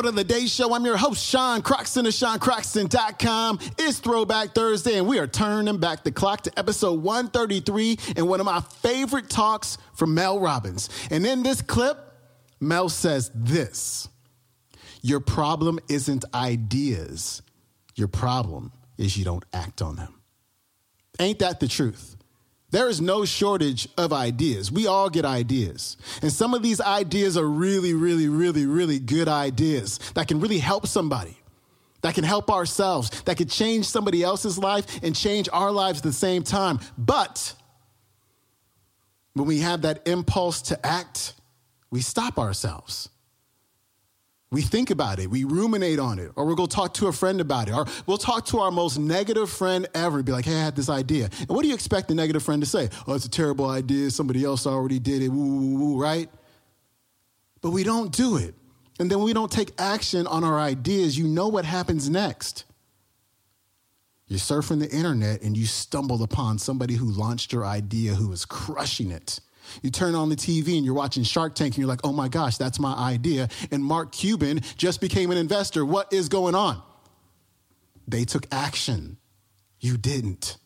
Quote 0.00 0.08
of 0.08 0.14
the 0.14 0.24
Day 0.24 0.46
Show. 0.46 0.72
I'm 0.72 0.86
your 0.86 0.96
host, 0.96 1.22
Sean 1.22 1.60
Croxton 1.60 2.06
of 2.06 2.14
SeanCroxton.com. 2.14 3.58
It's 3.76 3.98
Throwback 3.98 4.54
Thursday, 4.54 4.96
and 4.96 5.06
we 5.06 5.18
are 5.18 5.26
turning 5.26 5.76
back 5.76 6.04
the 6.04 6.10
clock 6.10 6.40
to 6.44 6.58
episode 6.58 7.02
133 7.02 7.98
and 8.16 8.26
one 8.26 8.40
of 8.40 8.46
my 8.46 8.62
favorite 8.62 9.28
talks 9.28 9.76
from 9.92 10.14
Mel 10.14 10.40
Robbins. 10.40 10.88
And 11.10 11.26
in 11.26 11.42
this 11.42 11.60
clip, 11.60 11.98
Mel 12.60 12.88
says 12.88 13.30
this 13.34 14.08
Your 15.02 15.20
problem 15.20 15.78
isn't 15.90 16.24
ideas, 16.32 17.42
your 17.94 18.08
problem 18.08 18.72
is 18.96 19.18
you 19.18 19.26
don't 19.26 19.44
act 19.52 19.82
on 19.82 19.96
them. 19.96 20.14
Ain't 21.18 21.40
that 21.40 21.60
the 21.60 21.68
truth? 21.68 22.16
There 22.70 22.88
is 22.88 23.00
no 23.00 23.24
shortage 23.24 23.88
of 23.96 24.12
ideas. 24.12 24.70
We 24.70 24.86
all 24.86 25.10
get 25.10 25.24
ideas. 25.24 25.96
And 26.22 26.32
some 26.32 26.54
of 26.54 26.62
these 26.62 26.80
ideas 26.80 27.36
are 27.36 27.46
really, 27.46 27.94
really, 27.94 28.28
really, 28.28 28.66
really 28.66 28.98
good 28.98 29.28
ideas 29.28 29.98
that 30.14 30.28
can 30.28 30.40
really 30.40 30.58
help 30.58 30.86
somebody, 30.86 31.36
that 32.02 32.14
can 32.14 32.24
help 32.24 32.50
ourselves, 32.50 33.22
that 33.22 33.36
could 33.36 33.50
change 33.50 33.86
somebody 33.86 34.22
else's 34.22 34.56
life 34.56 35.02
and 35.02 35.16
change 35.16 35.48
our 35.52 35.72
lives 35.72 35.98
at 35.98 36.04
the 36.04 36.12
same 36.12 36.44
time. 36.44 36.78
But 36.96 37.54
when 39.34 39.46
we 39.46 39.58
have 39.60 39.82
that 39.82 40.06
impulse 40.06 40.62
to 40.62 40.86
act, 40.86 41.34
we 41.90 42.00
stop 42.00 42.38
ourselves. 42.38 43.08
We 44.52 44.62
think 44.62 44.90
about 44.90 45.20
it, 45.20 45.30
we 45.30 45.44
ruminate 45.44 46.00
on 46.00 46.18
it, 46.18 46.32
or 46.34 46.44
we'll 46.44 46.56
go 46.56 46.66
talk 46.66 46.94
to 46.94 47.06
a 47.06 47.12
friend 47.12 47.40
about 47.40 47.68
it, 47.68 47.72
or 47.72 47.86
we'll 48.06 48.18
talk 48.18 48.46
to 48.46 48.58
our 48.58 48.72
most 48.72 48.98
negative 48.98 49.48
friend 49.48 49.86
ever, 49.94 50.24
be 50.24 50.32
like, 50.32 50.44
hey, 50.44 50.56
I 50.56 50.64
had 50.64 50.74
this 50.74 50.88
idea. 50.88 51.30
And 51.38 51.50
what 51.50 51.62
do 51.62 51.68
you 51.68 51.74
expect 51.74 52.08
the 52.08 52.16
negative 52.16 52.42
friend 52.42 52.60
to 52.60 52.68
say? 52.68 52.88
Oh, 53.06 53.14
it's 53.14 53.24
a 53.24 53.30
terrible 53.30 53.70
idea. 53.70 54.10
Somebody 54.10 54.44
else 54.44 54.66
already 54.66 54.98
did 54.98 55.22
it, 55.22 55.28
woo, 55.28 55.36
woo, 55.38 55.78
woo, 55.78 56.02
right? 56.02 56.28
But 57.60 57.70
we 57.70 57.84
don't 57.84 58.10
do 58.12 58.38
it. 58.38 58.56
And 58.98 59.08
then 59.08 59.22
we 59.22 59.32
don't 59.32 59.52
take 59.52 59.70
action 59.78 60.26
on 60.26 60.42
our 60.42 60.58
ideas. 60.58 61.16
You 61.16 61.28
know 61.28 61.46
what 61.46 61.64
happens 61.64 62.10
next. 62.10 62.64
You're 64.26 64.40
surfing 64.40 64.80
the 64.80 64.90
internet 64.90 65.42
and 65.42 65.56
you 65.56 65.64
stumble 65.64 66.24
upon 66.24 66.58
somebody 66.58 66.94
who 66.94 67.06
launched 67.06 67.52
your 67.52 67.64
idea 67.64 68.14
who 68.14 68.32
is 68.32 68.44
crushing 68.44 69.10
it 69.12 69.40
you 69.82 69.90
turn 69.90 70.14
on 70.14 70.28
the 70.28 70.36
TV 70.36 70.76
and 70.76 70.84
you're 70.84 70.94
watching 70.94 71.22
Shark 71.22 71.54
Tank 71.54 71.74
and 71.74 71.78
you're 71.78 71.88
like, 71.88 72.00
oh 72.04 72.12
my 72.12 72.28
gosh, 72.28 72.56
that's 72.56 72.78
my 72.78 72.94
idea. 72.94 73.48
And 73.70 73.84
Mark 73.84 74.12
Cuban 74.12 74.60
just 74.76 75.00
became 75.00 75.30
an 75.30 75.38
investor. 75.38 75.84
What 75.84 76.12
is 76.12 76.28
going 76.28 76.54
on? 76.54 76.82
They 78.06 78.24
took 78.24 78.46
action. 78.50 79.18
You 79.78 79.96
didn't. 79.96 80.58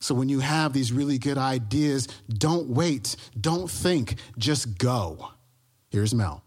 So 0.00 0.16
when 0.16 0.28
you 0.28 0.40
have 0.40 0.72
these 0.72 0.92
really 0.92 1.18
good 1.18 1.38
ideas, 1.38 2.08
don't 2.28 2.68
wait, 2.68 3.14
don't 3.40 3.70
think, 3.70 4.16
just 4.36 4.76
go. 4.76 5.30
Here's 5.90 6.12
Mel. 6.12 6.42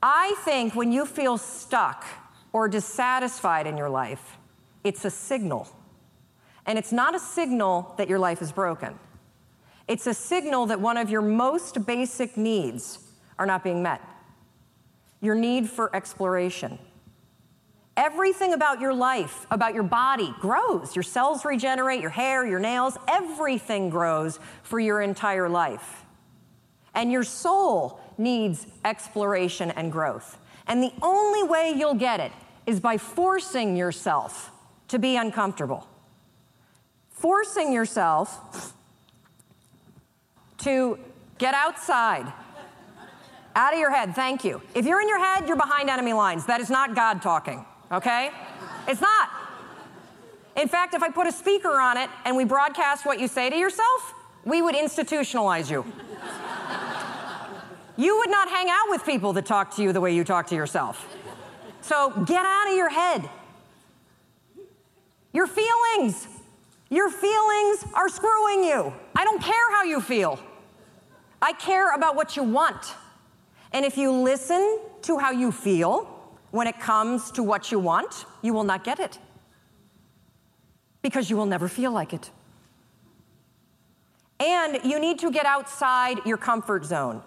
I 0.00 0.36
think 0.44 0.76
when 0.76 0.92
you 0.92 1.04
feel 1.04 1.38
stuck 1.38 2.04
or 2.52 2.68
dissatisfied 2.68 3.66
in 3.66 3.76
your 3.76 3.90
life, 3.90 4.36
it's 4.84 5.04
a 5.04 5.10
signal. 5.10 5.68
And 6.66 6.78
it's 6.78 6.92
not 6.92 7.16
a 7.16 7.18
signal 7.18 7.94
that 7.98 8.08
your 8.08 8.20
life 8.20 8.40
is 8.40 8.52
broken. 8.52 8.96
It's 9.88 10.06
a 10.06 10.14
signal 10.14 10.66
that 10.66 10.80
one 10.80 10.96
of 10.96 11.10
your 11.10 11.22
most 11.22 11.86
basic 11.86 12.36
needs 12.36 12.98
are 13.38 13.46
not 13.46 13.62
being 13.62 13.82
met 13.82 14.00
your 15.22 15.34
need 15.34 15.68
for 15.68 15.94
exploration. 15.96 16.78
Everything 17.96 18.52
about 18.52 18.80
your 18.80 18.92
life, 18.92 19.46
about 19.50 19.72
your 19.72 19.82
body, 19.82 20.32
grows. 20.40 20.94
Your 20.94 21.02
cells 21.02 21.44
regenerate, 21.44 22.00
your 22.00 22.10
hair, 22.10 22.46
your 22.46 22.60
nails, 22.60 22.98
everything 23.08 23.88
grows 23.88 24.38
for 24.62 24.78
your 24.78 25.00
entire 25.00 25.48
life. 25.48 26.04
And 26.94 27.10
your 27.10 27.24
soul 27.24 27.98
needs 28.18 28.66
exploration 28.84 29.70
and 29.70 29.90
growth. 29.90 30.38
And 30.66 30.82
the 30.82 30.92
only 31.00 31.42
way 31.42 31.74
you'll 31.74 31.94
get 31.94 32.20
it 32.20 32.32
is 32.66 32.78
by 32.78 32.98
forcing 32.98 33.76
yourself 33.76 34.50
to 34.88 34.98
be 34.98 35.16
uncomfortable. 35.16 35.88
Forcing 37.08 37.72
yourself 37.72 38.74
to 40.66 40.98
get 41.38 41.54
outside. 41.54 42.32
Out 43.54 43.72
of 43.72 43.78
your 43.78 43.90
head, 43.90 44.14
thank 44.14 44.44
you. 44.44 44.60
If 44.74 44.84
you're 44.84 45.00
in 45.00 45.08
your 45.08 45.18
head, 45.18 45.46
you're 45.46 45.56
behind 45.56 45.88
enemy 45.88 46.12
lines. 46.12 46.44
That 46.46 46.60
is 46.60 46.68
not 46.68 46.94
God 46.94 47.22
talking, 47.22 47.64
okay? 47.90 48.30
It's 48.86 49.00
not. 49.00 49.30
In 50.56 50.68
fact, 50.68 50.94
if 50.94 51.02
I 51.02 51.08
put 51.08 51.26
a 51.26 51.32
speaker 51.32 51.80
on 51.80 51.96
it 51.96 52.10
and 52.24 52.36
we 52.36 52.44
broadcast 52.44 53.06
what 53.06 53.20
you 53.20 53.28
say 53.28 53.48
to 53.48 53.56
yourself, 53.56 54.14
we 54.44 54.60
would 54.60 54.74
institutionalize 54.74 55.70
you. 55.70 55.84
you 57.96 58.18
would 58.18 58.30
not 58.30 58.48
hang 58.48 58.66
out 58.68 58.88
with 58.88 59.04
people 59.04 59.32
that 59.34 59.46
talk 59.46 59.74
to 59.76 59.82
you 59.82 59.92
the 59.92 60.00
way 60.00 60.14
you 60.14 60.24
talk 60.24 60.48
to 60.48 60.54
yourself. 60.54 61.06
So 61.80 62.10
get 62.26 62.44
out 62.44 62.68
of 62.68 62.76
your 62.76 62.90
head. 62.90 63.30
Your 65.32 65.46
feelings. 65.46 66.26
Your 66.90 67.10
feelings 67.10 67.84
are 67.94 68.08
screwing 68.08 68.64
you. 68.64 68.92
I 69.14 69.24
don't 69.24 69.42
care 69.42 69.70
how 69.72 69.84
you 69.84 70.00
feel. 70.00 70.40
I 71.46 71.52
care 71.52 71.94
about 71.94 72.16
what 72.16 72.36
you 72.36 72.42
want. 72.42 72.96
And 73.72 73.84
if 73.84 73.96
you 73.96 74.10
listen 74.10 74.80
to 75.02 75.16
how 75.16 75.30
you 75.30 75.52
feel 75.52 76.12
when 76.50 76.66
it 76.66 76.80
comes 76.80 77.30
to 77.32 77.42
what 77.44 77.70
you 77.70 77.78
want, 77.78 78.24
you 78.42 78.52
will 78.52 78.64
not 78.64 78.82
get 78.82 78.98
it. 78.98 79.20
Because 81.02 81.30
you 81.30 81.36
will 81.36 81.46
never 81.46 81.68
feel 81.68 81.92
like 81.92 82.12
it. 82.12 82.32
And 84.40 84.80
you 84.82 84.98
need 84.98 85.20
to 85.20 85.30
get 85.30 85.46
outside 85.46 86.18
your 86.26 86.36
comfort 86.36 86.84
zone. 86.84 87.22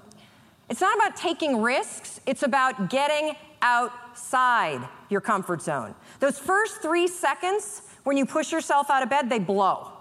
It's 0.70 0.82
not 0.82 0.98
about 0.98 1.16
taking 1.16 1.62
risks, 1.62 2.20
it's 2.26 2.44
about 2.44 2.90
getting 2.90 3.38
outside 3.62 4.86
your 5.08 5.22
comfort 5.22 5.62
zone. 5.62 5.96
Those 6.20 6.38
first 6.38 6.82
three 6.82 7.08
seconds 7.08 7.84
when 8.04 8.18
you 8.18 8.26
push 8.26 8.52
yourself 8.52 8.90
out 8.90 9.02
of 9.02 9.10
bed, 9.10 9.30
they 9.30 9.40
blow. 9.40 9.94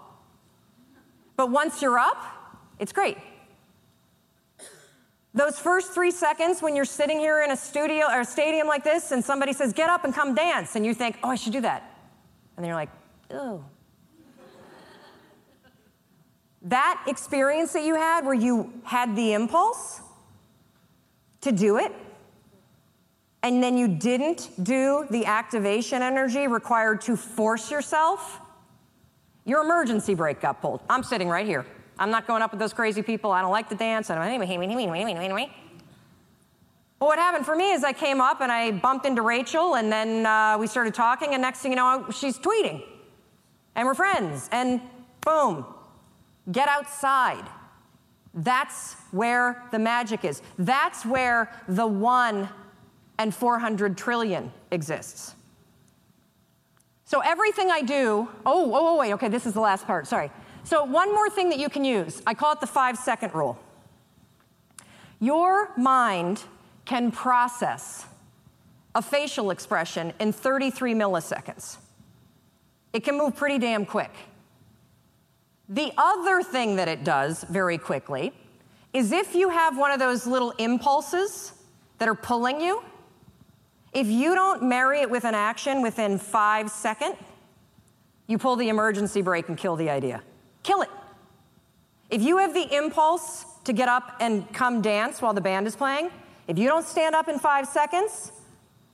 But 1.37 1.53
once 1.53 1.81
you're 1.81 2.01
up, 2.01 2.21
it's 2.81 2.93
great. 2.93 3.17
Those 5.39 5.57
first 5.57 5.93
three 5.93 6.11
seconds 6.11 6.63
when 6.63 6.75
you're 6.75 6.85
sitting 6.85 7.21
here 7.21 7.45
in 7.45 7.53
a 7.53 7.57
studio 7.57 8.07
or 8.11 8.23
a 8.23 8.25
stadium 8.25 8.67
like 8.67 8.83
this 8.83 9.13
and 9.13 9.25
somebody 9.25 9.53
says, 9.53 9.73
get 9.73 9.89
up 9.89 10.05
and 10.05 10.13
come 10.13 10.35
dance, 10.35 10.75
and 10.75 10.85
you 10.85 10.93
think, 10.93 11.17
oh, 11.23 11.29
I 11.29 11.37
should 11.37 11.53
do 11.53 11.61
that. 11.61 11.97
And 12.57 12.65
then 12.65 12.71
you're 12.71 12.75
like, 12.77 12.91
oh. 13.31 13.65
that 16.63 17.05
experience 17.07 17.73
that 17.75 17.85
you 17.85 17.95
had 17.95 18.25
where 18.25 18.35
you 18.35 18.73
had 18.83 19.15
the 19.15 19.33
impulse 19.33 20.01
to 21.43 21.53
do 21.53 21.79
it, 21.79 21.93
and 23.45 23.63
then 23.63 23.79
you 23.79 23.87
didn't 23.87 24.51
do 24.61 25.07
the 25.09 25.25
activation 25.25 26.03
energy 26.03 26.49
required 26.49 27.01
to 27.03 27.17
force 27.17 27.71
yourself, 27.71 28.41
your 29.45 29.63
emergency 29.63 30.17
brake 30.17 30.41
got 30.41 30.61
pulled. 30.61 30.81
I'm 30.91 31.05
sitting 31.05 31.29
right 31.29 31.47
here. 31.47 31.65
I'm 31.99 32.11
not 32.11 32.27
going 32.27 32.43
up 32.43 32.53
with 32.53 32.61
those 32.61 32.73
crazy 32.73 33.03
people. 33.03 33.33
I 33.33 33.41
don't 33.43 33.51
like 33.51 33.69
to 33.71 33.75
dance. 33.75 34.11
I 34.11 34.15
don't. 34.15 34.25
But 36.99 37.07
what 37.07 37.19
happened 37.19 37.47
for 37.47 37.55
me 37.55 37.73
is 37.73 37.85
I 37.85 37.93
came 37.93 38.21
up 38.21 38.41
and 38.41 38.51
I 38.51 38.73
bumped 38.73 39.07
into 39.07 39.23
Rachel, 39.23 39.77
and 39.77 39.91
then 39.91 40.27
uh, 40.27 40.57
we 40.59 40.67
started 40.67 40.95
talking, 40.95 41.33
and 41.33 41.43
next 41.43 41.61
thing 41.61 41.73
you 41.73 41.77
know, 41.77 42.07
she's 42.11 42.39
tweeting. 42.39 42.83
And 43.77 43.87
we're 43.87 43.95
friends. 43.95 44.49
And 44.51 44.81
boom, 45.25 45.65
get 46.51 46.69
outside. 46.69 47.45
That's 48.35 48.95
where 49.11 49.65
the 49.71 49.79
magic 49.79 50.25
is. 50.25 50.43
That's 50.59 51.05
where 51.07 51.53
the 51.69 51.87
one 51.87 52.49
and 53.19 53.35
400 53.35 53.97
trillion 53.97 54.53
exists. 54.71 55.35
So 57.05 57.21
everything 57.21 57.71
I 57.71 57.83
do, 57.83 58.29
oh, 58.45 58.71
oh, 58.73 58.89
oh, 58.89 58.97
wait, 58.99 59.13
okay, 59.15 59.29
this 59.29 59.47
is 59.47 59.55
the 59.55 59.61
last 59.61 59.87
part, 59.87 60.07
sorry. 60.07 60.31
So, 60.69 60.85
one 60.85 61.15
more 61.15 61.31
thing 61.31 61.49
that 61.49 61.59
you 61.59 61.71
can 61.71 61.83
use 61.83 62.21
I 62.27 62.35
call 62.35 62.53
it 62.53 62.61
the 62.61 62.67
five 62.67 62.99
second 62.99 63.33
rule. 63.33 63.59
Your 65.19 65.71
mind 65.79 66.43
can 66.85 67.11
process 67.11 68.05
a 68.95 69.01
facial 69.01 69.51
expression 69.51 70.13
in 70.21 70.31
33 70.31 70.93
milliseconds. 70.93 71.79
It 72.93 73.03
can 73.03 73.17
move 73.17 73.35
pretty 73.35 73.59
damn 73.59 73.87
quick. 73.87 74.11
The 75.71 75.91
other 75.97 76.43
thing 76.43 76.77
that 76.77 76.87
it 76.87 77.03
does 77.03 77.45
very 77.45 77.79
quickly 77.79 78.35
is 78.93 79.11
if 79.11 79.35
you 79.35 79.49
have 79.49 79.79
one 79.79 79.91
of 79.91 79.99
those 79.99 80.27
little 80.27 80.51
impulses 80.59 81.55
that 81.97 82.11
are 82.11 82.15
pulling 82.15 82.61
you, 82.61 82.85
if 83.95 84.07
you 84.07 84.35
don't 84.35 84.65
marry 84.65 85.01
it 85.01 85.09
with 85.09 85.25
an 85.25 85.35
action 85.35 85.81
within 85.81 86.19
five 86.19 86.71
seconds, 86.71 87.17
you 88.27 88.37
pull 88.37 88.57
the 88.57 88.69
emergency 88.69 89.23
brake 89.23 89.49
and 89.49 89.57
kill 89.57 89.75
the 89.75 89.89
idea. 89.89 90.23
Kill 90.63 90.83
it. 90.83 90.91
If 92.11 92.23
you 92.23 92.39
have 92.39 92.55
the 92.55 92.75
impulse 92.75 93.45
to 93.65 93.73
get 93.73 93.89
up 93.89 94.17
and 94.21 94.51
come 94.53 94.81
dance 94.81 95.21
while 95.21 95.35
the 95.35 95.41
band 95.41 95.67
is 95.67 95.77
playing, 95.77 96.11
if 96.47 96.59
you 96.59 96.69
don't 96.69 96.87
stand 96.87 97.15
up 97.15 97.29
in 97.29 97.39
five 97.39 97.67
seconds, 97.67 98.33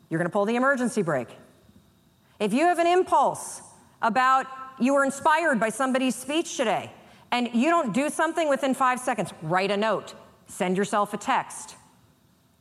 you're 0.08 0.18
going 0.18 0.28
to 0.28 0.32
pull 0.32 0.44
the 0.44 0.56
emergency 0.56 1.02
brake. 1.02 1.28
If 2.40 2.52
you 2.52 2.64
have 2.66 2.78
an 2.78 2.86
impulse 2.86 3.62
about 4.02 4.46
you 4.80 4.94
were 4.94 5.04
inspired 5.04 5.60
by 5.60 5.68
somebody's 5.68 6.16
speech 6.16 6.56
today 6.56 6.90
and 7.30 7.48
you 7.54 7.70
don't 7.70 7.94
do 7.94 8.10
something 8.10 8.48
within 8.48 8.74
five 8.74 8.98
seconds, 8.98 9.32
write 9.42 9.70
a 9.70 9.76
note, 9.76 10.14
send 10.46 10.76
yourself 10.76 11.14
a 11.14 11.16
text. 11.16 11.76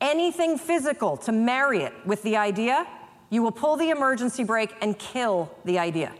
anything 0.03 0.57
physical 0.57 1.17
to 1.17 1.31
marry 1.31 1.81
it 1.81 1.93
with 2.05 2.21
the 2.23 2.37
idea, 2.37 2.85
you 3.29 3.41
will 3.41 3.51
pull 3.51 3.77
the 3.77 3.89
emergency 3.89 4.43
brake 4.43 4.75
and 4.81 4.99
kill 4.99 5.49
the 5.65 5.79
idea. 5.79 6.13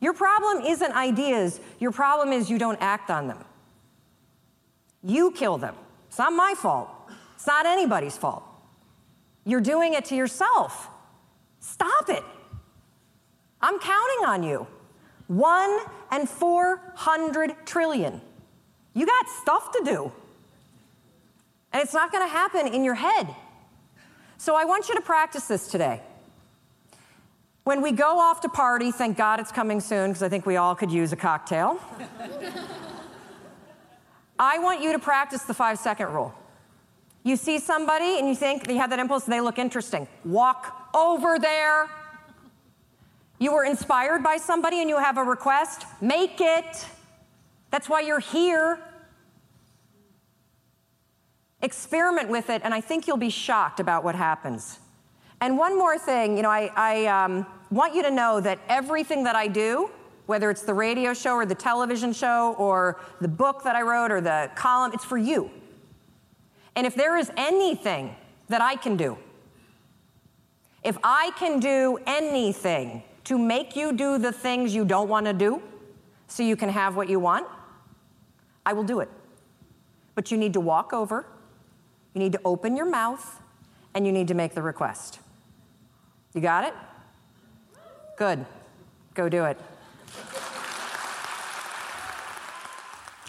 Your 0.00 0.14
problem 0.14 0.64
isn't 0.64 0.92
ideas, 0.92 1.60
your 1.78 1.92
problem 1.92 2.32
is 2.32 2.50
you 2.50 2.58
don't 2.58 2.78
act 2.80 3.10
on 3.10 3.28
them. 3.28 3.38
You 5.02 5.30
kill 5.32 5.58
them. 5.58 5.74
It's 6.08 6.18
not 6.18 6.32
my 6.32 6.54
fault, 6.56 6.88
it's 7.34 7.46
not 7.46 7.66
anybody's 7.66 8.16
fault. 8.16 8.42
You're 9.44 9.60
doing 9.60 9.94
it 9.94 10.04
to 10.06 10.16
yourself. 10.16 10.88
Stop 11.60 12.08
it. 12.08 12.22
I'm 13.60 13.78
counting 13.78 14.26
on 14.26 14.42
you. 14.42 14.66
One 15.28 15.78
and 16.10 16.28
400 16.28 17.54
trillion. 17.66 18.20
You 18.94 19.06
got 19.06 19.28
stuff 19.28 19.72
to 19.72 19.82
do. 19.84 20.12
And 21.72 21.82
it's 21.82 21.94
not 21.94 22.10
going 22.10 22.26
to 22.26 22.32
happen 22.32 22.66
in 22.66 22.84
your 22.84 22.94
head. 22.94 23.28
So 24.38 24.56
I 24.56 24.64
want 24.64 24.88
you 24.88 24.94
to 24.96 25.00
practice 25.00 25.46
this 25.46 25.68
today. 25.68 26.00
When 27.64 27.82
we 27.82 27.92
go 27.92 28.18
off 28.18 28.40
to 28.40 28.48
party, 28.48 28.90
thank 28.90 29.16
God 29.18 29.38
it's 29.38 29.52
coming 29.52 29.80
soon 29.80 30.10
because 30.10 30.22
I 30.22 30.28
think 30.28 30.46
we 30.46 30.56
all 30.56 30.74
could 30.74 30.90
use 30.90 31.12
a 31.12 31.16
cocktail. 31.16 31.78
I 34.38 34.58
want 34.58 34.80
you 34.80 34.92
to 34.92 34.98
practice 34.98 35.42
the 35.42 35.52
five 35.52 35.78
second 35.78 36.08
rule. 36.08 36.34
You 37.22 37.36
see 37.36 37.58
somebody 37.58 38.18
and 38.18 38.26
you 38.26 38.34
think 38.34 38.66
you 38.68 38.78
have 38.78 38.88
that 38.90 38.98
impulse, 38.98 39.24
they 39.24 39.42
look 39.42 39.58
interesting. 39.58 40.08
Walk 40.24 40.90
over 40.94 41.38
there. 41.38 41.90
You 43.38 43.52
were 43.52 43.64
inspired 43.64 44.22
by 44.22 44.38
somebody 44.38 44.80
and 44.80 44.88
you 44.88 44.98
have 44.98 45.18
a 45.18 45.22
request, 45.22 45.84
make 46.00 46.40
it. 46.40 46.86
That's 47.70 47.88
why 47.88 48.00
you're 48.00 48.20
here. 48.20 48.78
Experiment 51.62 52.30
with 52.30 52.48
it, 52.48 52.62
and 52.64 52.72
I 52.72 52.80
think 52.80 53.06
you'll 53.06 53.18
be 53.18 53.28
shocked 53.28 53.80
about 53.80 54.02
what 54.02 54.14
happens. 54.14 54.78
And 55.40 55.56
one 55.56 55.78
more 55.78 55.98
thing, 55.98 56.36
you 56.36 56.42
know, 56.42 56.50
I, 56.50 56.70
I 56.76 57.06
um, 57.06 57.46
want 57.70 57.94
you 57.94 58.02
to 58.02 58.10
know 58.10 58.40
that 58.40 58.58
everything 58.68 59.24
that 59.24 59.36
I 59.36 59.46
do, 59.46 59.90
whether 60.26 60.50
it's 60.50 60.62
the 60.62 60.74
radio 60.74 61.14
show 61.14 61.34
or 61.34 61.46
the 61.46 61.54
television 61.54 62.12
show 62.12 62.54
or 62.58 63.00
the 63.20 63.28
book 63.28 63.64
that 63.64 63.74
I 63.74 63.82
wrote 63.82 64.10
or 64.10 64.20
the 64.20 64.50
column, 64.54 64.92
it's 64.92 65.04
for 65.04 65.16
you. 65.16 65.50
And 66.76 66.86
if 66.86 66.94
there 66.94 67.16
is 67.16 67.32
anything 67.36 68.14
that 68.48 68.60
I 68.60 68.76
can 68.76 68.96
do, 68.96 69.16
if 70.84 70.98
I 71.02 71.30
can 71.38 71.58
do 71.58 71.98
anything 72.06 73.02
to 73.24 73.38
make 73.38 73.76
you 73.76 73.92
do 73.92 74.18
the 74.18 74.32
things 74.32 74.74
you 74.74 74.84
don't 74.84 75.08
want 75.08 75.26
to 75.26 75.32
do 75.32 75.62
so 76.26 76.42
you 76.42 76.56
can 76.56 76.68
have 76.68 76.96
what 76.96 77.08
you 77.08 77.18
want, 77.18 77.46
I 78.64 78.72
will 78.72 78.84
do 78.84 79.00
it. 79.00 79.08
But 80.14 80.30
you 80.30 80.36
need 80.36 80.52
to 80.52 80.60
walk 80.60 80.92
over, 80.92 81.26
you 82.14 82.18
need 82.18 82.32
to 82.32 82.40
open 82.44 82.76
your 82.76 82.88
mouth, 82.88 83.40
and 83.94 84.06
you 84.06 84.12
need 84.12 84.28
to 84.28 84.34
make 84.34 84.54
the 84.54 84.62
request. 84.62 85.20
You 86.34 86.40
got 86.40 86.64
it? 86.64 86.74
Good. 88.16 88.44
Go 89.14 89.28
do 89.28 89.44
it. 89.44 89.58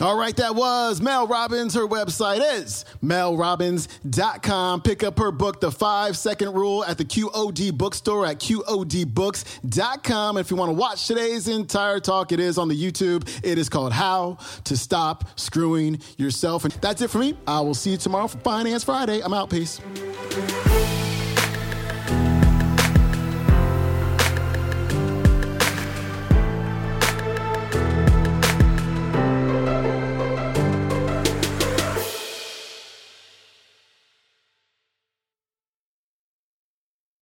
All 0.01 0.17
right, 0.17 0.35
that 0.37 0.55
was 0.55 0.99
Mel 0.99 1.27
Robbins. 1.27 1.75
Her 1.75 1.87
website 1.87 2.41
is 2.59 2.85
melrobbins.com. 3.03 4.81
Pick 4.81 5.03
up 5.03 5.19
her 5.19 5.31
book, 5.31 5.61
The 5.61 5.69
Five 5.69 6.17
Second 6.17 6.55
Rule, 6.55 6.83
at 6.83 6.97
the 6.97 7.05
QOD 7.05 7.71
bookstore 7.77 8.25
at 8.25 8.39
QODbooks.com. 8.39 10.37
And 10.37 10.43
if 10.43 10.49
you 10.49 10.57
want 10.57 10.69
to 10.69 10.73
watch 10.73 11.05
today's 11.05 11.47
entire 11.47 11.99
talk, 11.99 12.31
it 12.31 12.39
is 12.39 12.57
on 12.57 12.67
the 12.67 12.75
YouTube. 12.75 13.29
It 13.43 13.59
is 13.59 13.69
called 13.69 13.93
How 13.93 14.39
to 14.63 14.75
Stop 14.75 15.39
Screwing 15.39 15.99
Yourself. 16.17 16.65
And 16.65 16.73
that's 16.81 17.03
it 17.03 17.11
for 17.11 17.19
me. 17.19 17.37
I 17.45 17.61
will 17.61 17.75
see 17.75 17.91
you 17.91 17.97
tomorrow 17.97 18.27
for 18.27 18.39
Finance 18.39 18.83
Friday. 18.83 19.21
I'm 19.21 19.35
out. 19.35 19.51
Peace. 19.51 19.79